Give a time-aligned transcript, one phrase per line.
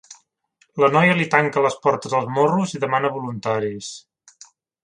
[0.83, 3.95] La noia li tanca les portes als morros i demana voluntaris.